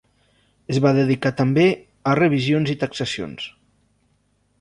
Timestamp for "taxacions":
2.85-3.47